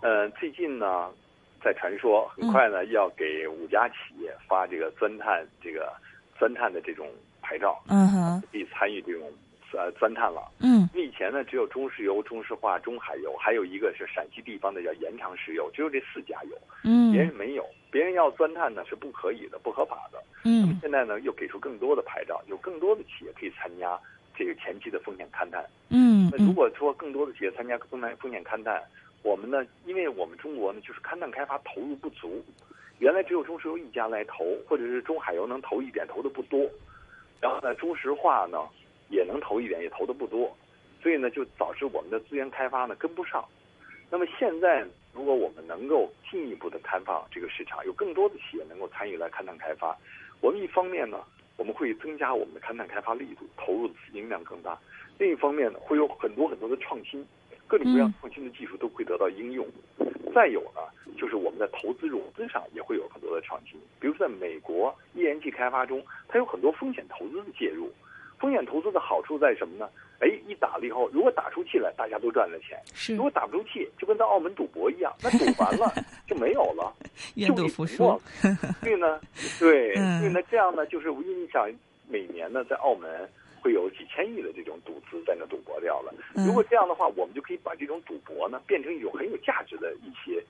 [0.01, 1.09] 呃，最近呢，
[1.63, 5.91] 在传说很快呢、要给五家企业发这个钻探这个
[6.37, 7.07] 钻探的这种
[7.41, 9.29] 牌照，嗯哼，可以参与这种
[9.77, 10.49] 呃钻探了。
[10.59, 17.65] 嗯因为以前呢，只有中石油、中石化、中海油，还有一个是陕西地方的叫延长石油，只有这四家有，嗯别人嗯没有。
[17.91, 20.21] 别人要钻探呢是不可以的，不合法的。
[20.43, 23.99] 嗯那么现在呢，又给出更多的牌照，有更多的企业可以参加
[24.35, 25.65] 这个前期的风险勘探。
[25.89, 28.81] 嗯那如果说更多的企业参加风险风险勘探，
[29.23, 32.43] 我们呢，因为我们中国呢就是勘探开发投入不足，
[32.99, 36.69] 原来只有中石油一家来投，或者是中海油能投一点，投的不多。
[37.41, 38.59] 然后呢，中石化呢
[39.09, 40.55] 也能投一点，也投的不多，
[41.01, 43.43] 所以呢就导致我们的资源开发呢跟不上。
[44.11, 49.95] 那么现在，如果我们能够进一步的开放这个市场，有更多的企业能够参与来勘探开发，
[50.41, 51.23] 我们一方面呢，
[51.57, 54.73] 我们会增加我们的勘探开发力度，投入的资金量更大；
[55.19, 57.23] 另一方面呢，会有很多很多的创新，
[57.67, 59.67] 各种各样创新的技术都会得到应用。
[60.33, 60.81] 再有呢，
[61.15, 67.91] 就是我们在投资融资上也会有很多的创新，比如说在美国页岩气开发中，它有很多风险投资的介入。
[68.39, 69.89] 风险投资的好处在什么呢？
[70.19, 72.79] 哎，一打了以后，如果打出气来，大家都赚了钱。
[72.93, 75.93] 是如果打不出气，就跟在澳门赌博一样，那赌完了
[76.27, 76.93] 就没有了，
[77.35, 78.21] 愿赌服输不过。
[78.81, 79.19] 所以呢，
[79.59, 81.69] 对，嗯所以呢，这样呢，就是你想，
[82.07, 83.29] 每年呢，在澳门
[83.61, 86.13] 会有几千亿的这种赌资在那赌博掉了。
[86.35, 90.41] 嗯如果这样的话，我们就可以把这种赌博呢，变成一种很有价值的一些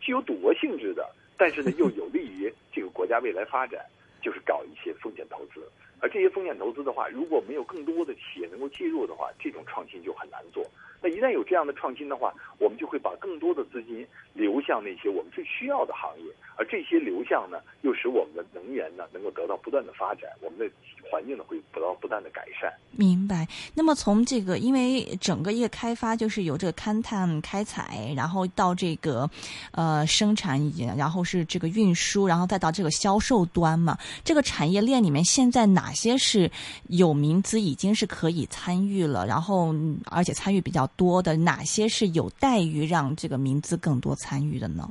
[0.00, 3.84] 具有赌博性质的，但是呢，又有利于这个国家未来发展，
[4.22, 5.60] 就是搞一些风险投资。
[6.00, 10.64] 而这些风险投资的话，如果没有更多的企业能够介入的话，这种创新就很难做。
[11.02, 20.64] 那一旦有这样的创新的话，我们就会把更多的资金流向那些我们最需要的行业，而这些流向呢，又使我们的能源呢能够得到不断的发展，我们的
[21.10, 22.72] 环境呢会得到不断的改善。
[22.90, 23.46] 明白。
[23.74, 29.28] 那么从这个，因为整个一个开发就是由这个勘探、开采，然后到这个
[29.72, 30.58] 呃生产，
[30.96, 33.98] 然后是这个运输，然后再到这个销售端嘛。
[34.24, 36.50] 这个产业链里面，现在哪些是
[36.88, 39.74] 有民资已经是可以参与了，然后
[40.06, 44.88] 而且参与比较多的，哪些是有待于让这个民资更多参与的呢？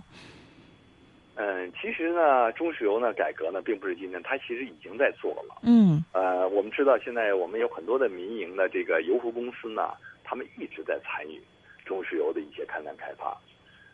[1.85, 5.59] 嗯，其实呢，中石油呢改革呢并不是今天，它其实已经在做了。
[5.61, 9.91] 嗯呃，我们知道现在我们有很多的民营的这个油服公司呢，
[10.23, 11.39] 他们一直在参与
[11.85, 13.37] 中石油的一些勘探开发。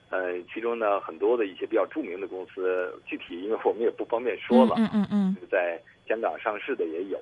[0.10, 7.20] 呃，其中呢很多的一些比较著名的公司，具体因为我们也不方便说了，嗯嗯嗯在香港上市的也有。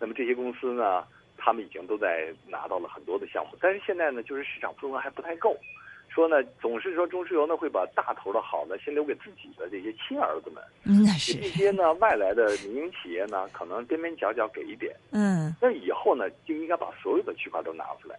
[0.00, 1.04] 那么这些公司呢，
[1.36, 5.56] 他们已经都在拿到了很多的项目，但是现在呢，就是市场份额还不太够。
[6.18, 14.92] 说呢，总是说中石油呢会把大头的好呢先留给自己的这些亲儿子们，嗯，那是这些呢外来的民营企业呢，可能边边角角给一点。
[15.12, 18.18] 嗯那以后呢，就应该把所有的区块都拿出来，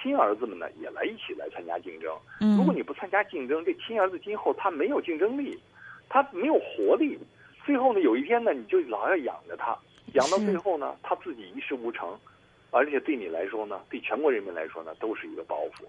[0.00, 2.10] 亲儿子们呢也来一起来参加竞争。
[2.40, 2.56] 嗯。
[2.56, 5.60] 如果你不参加竞争，这亲儿子今后他没有竞争力，
[6.08, 7.18] 他没有活力，
[7.66, 9.76] 最后呢有一天呢你就老要养着他，
[10.14, 12.18] 养到最后呢他自己一事无成，
[12.70, 15.84] 而且对你来说呢，对全国人民来说呢都是一个包袱。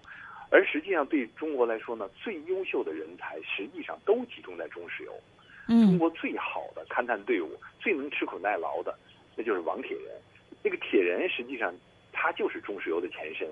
[0.50, 5.12] 而实际上对中国来说呢，最优秀的人才实际上都集中在中石油。
[5.66, 8.96] 中嗯国最好的勘探队伍，最能吃苦耐劳的，
[9.36, 10.06] 那就是王铁人。
[10.62, 11.74] 那个铁人实际上
[12.12, 13.48] 他就是中石油的前身，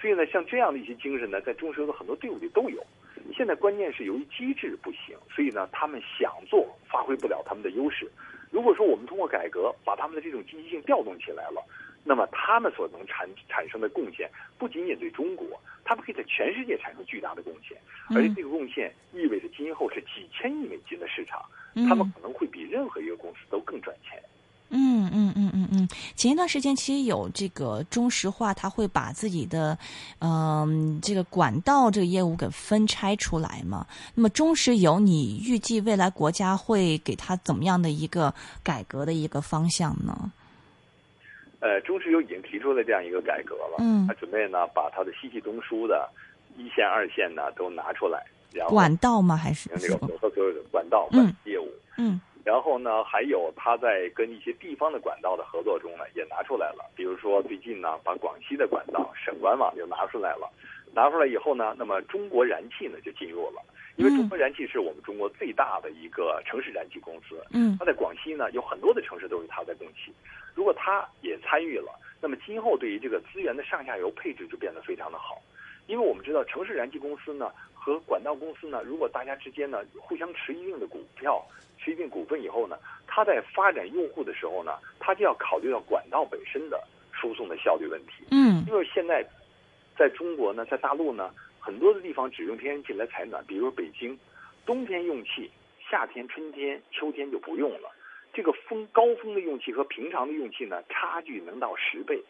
[0.00, 2.84] 所以呢，像这样的一些精神呢，在中石油的很多队伍里都有。
[3.36, 8.10] 现在关键是由于机制不行，所以呢，他们想做发挥不了他们的优势。
[8.50, 11.64] 如果说我们通过改革把他们的这种积极性调动起来了，
[12.04, 15.46] 那么他们所能产产生的贡献不仅仅对中国，
[15.84, 17.76] 他们可以在全世界产生巨大的贡献，
[18.10, 21.40] 而且这个贡献意味着今后是几千亿美金的市场，
[21.88, 24.20] 他们可能会比任何一个公司都更赚钱。
[24.74, 29.78] 嗯嗯嗯嗯嗯，前一段时间其实有这个中石化，它会把自己的
[30.20, 33.86] 嗯、这个管道这个业务给分拆出来嘛。
[34.14, 40.32] 那么中石油，你预计未来国家会给它怎么样的一个改革的一个方向呢？
[41.62, 46.10] 呃，中石油已经提出了这样一个改革了，嗯他准备呢把它的西气东输的
[46.56, 48.20] 一线、二线呢都拿出来，
[48.52, 49.36] 然后管道吗？
[49.36, 51.68] 还是那个混合所有的管道嗯管业务。
[51.96, 56.90] 嗯然后呢，还有他在跟一些地方的管道的合作中呢，也拿出来了。
[56.96, 60.50] 比如说最近呢，把广西的管道省管网就拿出来了。
[60.94, 63.62] 拿出来以后呢，那么中国燃气呢就进入了，
[63.96, 67.42] 因为中国燃气是我们中国最大的一个城市燃气公司。
[67.50, 70.12] 嗯它在广西呢有很多的城市都是它在供气。
[70.54, 75.40] 如果它也参与了，那么今后对于这个资源的上下游配置就变得非常的好。
[75.86, 81.44] 因为我们知道城市燃气公司呢和管道公司呢，如果大家之间呢互相持一定的股票、
[81.78, 82.76] 持一定股份以后呢，
[83.06, 86.80] 它在发展用户的时候呢，它就要考虑到管道本身的
[87.12, 88.24] 输送的效率问题。
[88.30, 89.26] 嗯因为现在
[89.96, 94.18] 在中国呢，在大陆呢，很多的地方只用天然气来采暖，比如北京，
[94.66, 95.50] 冬天用气，
[95.90, 97.90] 夏天、春天、秋天就不用了。
[98.32, 102.22] 这个风高峰的用气和平常的用气呢，差距能到十倍。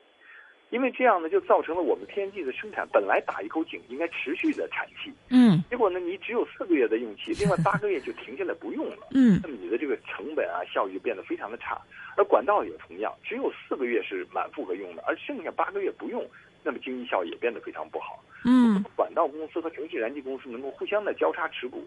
[0.71, 9.09] 因为这样呢，就造成了我们天然气的生产本来打一口井应该持续的产气，嗯结果呢，你只有四个月的用气， 另外八个月就停下来不用了。
[9.11, 11.79] 嗯那么你的这个成本啊、效益变得非常的差。
[12.17, 16.27] 而管道也同样，只有四个月是满负荷用的，而剩下八个月不用，
[16.63, 18.23] 那么经济效益也变得非常不好。
[18.45, 21.87] 嗯管道公司和城市燃气公司能够互相的交叉持股，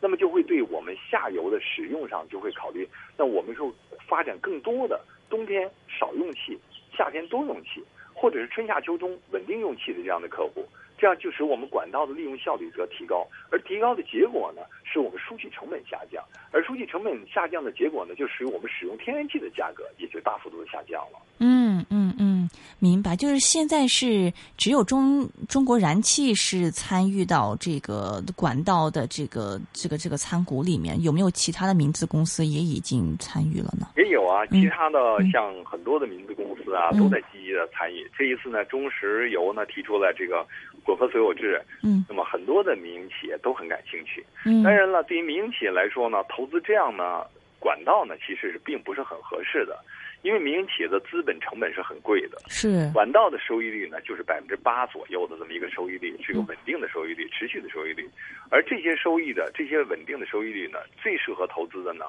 [0.00, 3.72] 那么就会对我们下游的使用上就会考虑，那我们说
[4.06, 6.58] 发展更多的冬天少用气，
[6.96, 10.62] 夏天多用气，或者是春夏秋冬稳定用气的这样的客户，
[10.98, 21.18] 这样就使我们管道的利用效率则提高，而提高的结果呢，使我们输气成本下降，而输气成本下降的结果呢，就使我们使用天然气的价格也就大幅度的下降了。
[21.40, 22.37] 嗯嗯嗯，
[22.78, 23.16] 明白。
[23.16, 33.88] 就是现在是只有中中国燃气是参与到这个管道的这个这个这个参股里面，有没有其他的民资公司也已经参与了呢？
[33.96, 38.08] 也有啊，嗯其他的嗯像很多的民资公司啊，嗯都在积极的参与。
[38.16, 40.46] 这一次呢，中石油呢提出了这个
[40.84, 44.24] 混合所有制，嗯那么很多的民营企业都很感兴趣。
[44.44, 47.24] 嗯当然了，对于民营企业来说呢，投资这样呢
[47.58, 49.76] 管道呢，其实是并不是很合适的，
[50.22, 52.38] 因为民营企业的资本成本是很贵的。
[52.48, 58.08] 是管道的收益率呢，就是百分之八左右的这么一个收益率，是一个嗯稳定的收益率，持续的收益率。
[58.50, 62.04] 而这些收益的这些稳定的收益率呢，最适合投资的呢，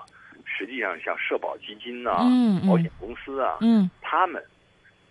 [0.46, 4.44] 实际上像社保基金呐、嗯嗯保险公司啊，嗯他们。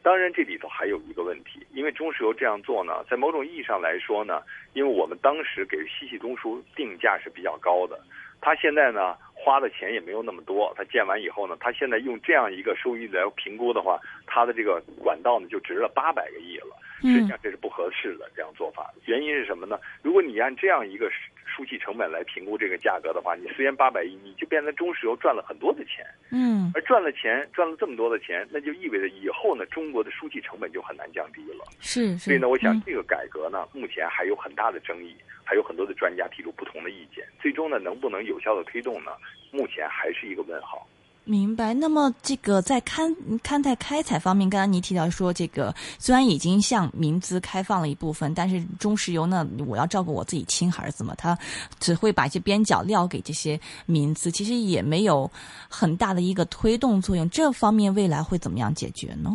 [0.01, 4.41] 当然，这里头还有一个问题，因为中石油这样做呢，在某种意义上来说呢，
[4.73, 8.01] 因为我们当时给西气东输定价是比较高的，
[8.41, 16.77] 它现在呢花的钱也没有那么多，他建完以后呢，他现在用这样一个收益来评估的话，他的这个管道呢就值了八百个亿了。
[17.01, 19.79] 实际嗯上这是不合适的这样做法，原因是什么呢？
[20.03, 21.11] 如果你按这样一个
[21.45, 31.65] 输气成本来评估这个价格的话，你虽然八百亿，你就变成中石油赚了很多的钱，嗯而赚了钱，赚了这么多的钱，那就意味着以后呢，中国的输气成本就很难降低了。
[31.81, 32.19] 是是。
[32.19, 39.13] 所以呢，我想嗯这个改革呢，目前还有很大的争议，还有很多的专家提出不同的意见，最终呢，能不能有效的推动呢？
[39.51, 40.87] 目前还是一个问号。
[41.29, 41.75] 明白。
[41.75, 51.39] 那么这个在看看待开采方面，刚刚你提到说，这个虽然已经向民资开放了一部分，但是中石油呢，我要照顾我自己亲儿子嘛，他
[51.79, 55.31] 只会把一些边角料给这些民资，其实也没有
[55.69, 57.29] 很大的一个推动作用。
[57.29, 59.31] 这方面未来会怎么样解决呢？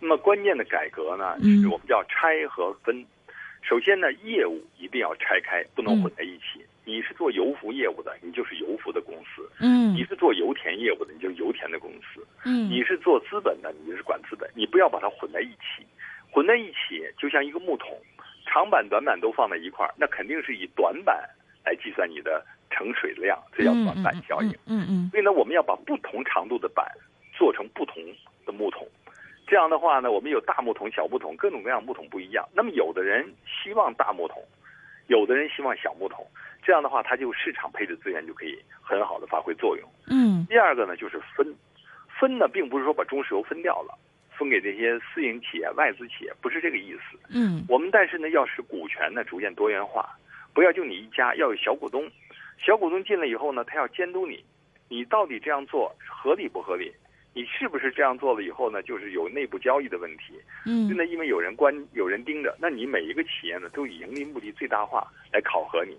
[0.00, 3.06] 那么关键的改革呢，嗯是我们叫拆和分。
[3.62, 6.64] 首先呢，业务一定要拆开，不能混在一起。
[6.88, 14.50] 你是做油服业务的，你就是油服的公司；嗯你是做油田业务的，你就是油田的公司；嗯你是做资本的，你就是管资本。
[14.54, 15.84] 你不要把它混在一起，
[16.32, 17.94] 混在一起就像一个木桶，
[18.46, 21.28] 长板、短板都放在一块儿，那肯定是以短板
[21.62, 24.50] 来计算你的盛水量，这叫短板效应。
[24.64, 26.90] 嗯嗯所以呢，我们要把不同长度的板
[27.36, 28.02] 做成不同
[28.46, 28.88] 的木桶。
[29.46, 32.48] 这样的话呢，我们有大木桶、小木桶，各种各样木桶不一样。
[32.54, 34.42] 那么有的人希望大木桶，
[35.08, 36.26] 有的人希望小木桶。
[36.68, 39.88] 这样的话，它就市场配置资源就可以很好的发挥作用。
[40.06, 41.56] 嗯第二个呢，就是分，
[42.20, 43.98] 分呢并不是说把中石油分掉了，
[44.36, 47.18] 分给这些私营企业、外资企业，不是这个意思。
[47.30, 50.14] 嗯我们但是呢，要使股权呢逐渐多元化，
[50.52, 52.06] 不要就你一家，要有小股东。
[52.58, 54.44] 小股东进来以后呢，他要监督你，
[54.90, 56.92] 你到底这样做合理不合理？
[57.34, 60.34] 你是不是这样做了以后呢，就是有内部交易的问题？
[60.66, 65.96] 嗯真的因为有人关、有人盯着，那你每一个企业呢，都以盈利目的最大化来考核你，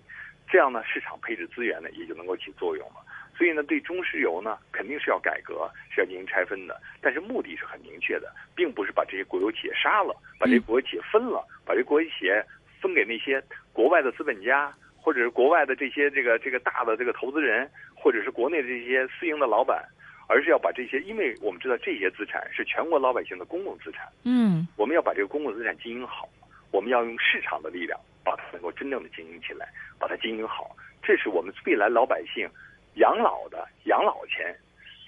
[0.50, 2.96] 这样呢，市场配置资源呢也就能够起作用了。
[3.38, 6.82] 所以呢，对中石油呢，肯定是要改革，是要进行拆分的。
[7.00, 12.46] 但是目的是很明确的，并不是把这些国有企业杀了，把这些国有企业分了，把这国有企业
[12.82, 13.42] 分给那些
[13.72, 19.86] 国外的资本家，或者是国外的这些这个这个大的这个投资人，或者是国内的这些私营的老板，
[20.28, 26.28] 而是要把这些，因为我们知道这些资产是全国老百姓的公共资产，嗯，我们要把这个公共资产经营好，
[26.72, 29.68] 我们要用市场的力量把它能够真正的经营起来，
[29.98, 32.50] 把它经营好，这是我们未来老百姓。
[32.96, 34.54] 养老的养老钱，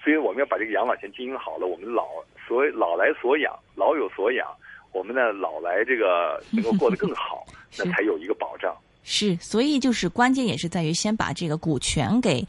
[0.02, 2.08] 所以我们要把这个养老钱经营好了，我们老
[2.46, 4.48] 所老来所养，老有所养，
[4.92, 7.44] 我们呢老来这个能够过得更好，
[7.76, 8.74] 那才有一个保障。
[9.02, 12.46] 是，所以就是关键也是在于先把这个股权给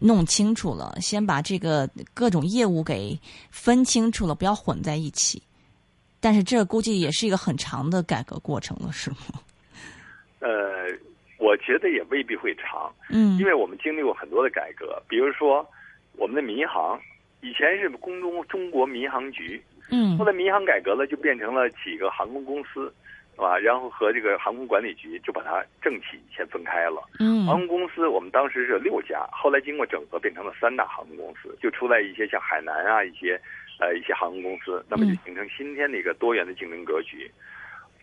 [0.00, 3.18] 弄清楚了，先把这个各种业务给
[3.50, 5.42] 分清楚了，不要混在一起。
[6.24, 9.16] 但是这估计也是一个很长的改革过程了，是吗？
[10.40, 10.88] 呃。
[11.36, 15.68] 我觉得也未必会长，嗯，因为我们经历过很多的改革，比如说
[16.16, 16.98] 我们的民航，
[17.42, 22.90] 以前是公中中国民航局，嗯，后来民航改革了，就变成了几个航空公司，
[23.34, 23.58] 是吧？
[23.58, 33.38] 然后和这个航空管理局就把它政企先分开了，嗯，航空公司我们当时是六家，后来经过整合变成了三大航空公司，就出来一些像海南啊一些
[33.80, 37.30] 呃一些航空公司，那么就形成今天的一个多元的竞争格局。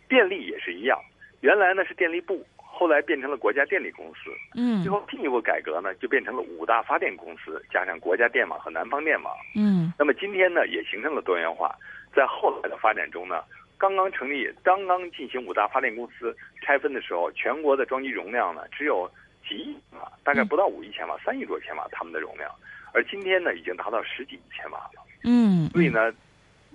[0.10, 1.00] 电力也是一样，
[1.42, 2.46] 原来呢是电力部。
[2.74, 11.76] 后来变成了国家电力公司，嗯，最后进一步改革呢，就变成了五大发电公司，加上国家电网和南方电网，嗯，那么今天呢，也形成了多元化。
[12.16, 13.44] 在后来的发展中呢，
[13.78, 19.08] 刚刚成立、刚刚进行五大发电公司拆分的时候，全国的装机容量呢只有
[19.48, 22.50] 几亿瓦，大概不到五亿千瓦，三亿多千瓦他们的容量，
[22.94, 26.14] 而今天呢，已经达到十几亿千瓦了，嗯，所以呢，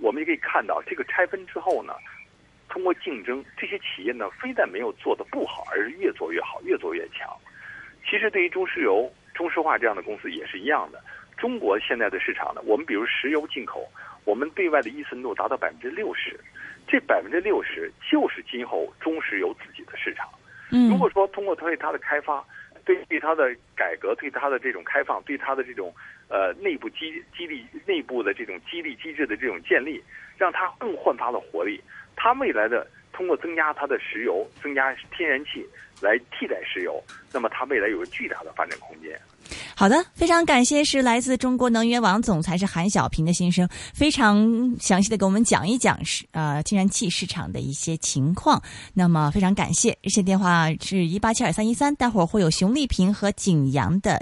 [0.01, 1.95] 我们也可以看到这个拆分之后呢。
[2.69, 7.27] 通过竞争，这些企业呢，非但没有做得不好，而是越做越好，越做越强。
[8.05, 11.03] 其实，对于中石油、中石化这样的公司也是一样的。
[11.39, 13.89] 中国现在的市场呢，我们比如石油进口，
[14.25, 16.39] 我们对外的依存度达到百分之六十，
[16.87, 20.29] 这百分之六十就是今后中石油自己的市场。
[20.71, 22.45] 嗯，如果说通过对它的开发，
[22.85, 25.95] 对对它的改革，对它的这种开放，对它的这种
[26.29, 30.03] 呃内部激激励、内部的这种激励机制的这种建立，
[30.37, 31.81] 让它更焕发了活力。
[32.17, 35.65] 它未来的通过增加它的石油、增加天然气
[36.01, 37.03] 来替代石油，
[37.33, 39.19] 那么它未来有个巨大的发展空间。
[39.77, 48.61] 好的，非常感谢，是来自中国能源网总裁是韩小平的先生，非常详细的给我们讲一讲是呃天然气市场的一些情况。
[48.95, 54.19] 那么非常感谢，热线电话是一八七二三一三，待会儿会有熊丽萍和景阳的。